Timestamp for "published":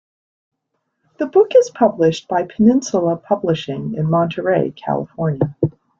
1.69-2.27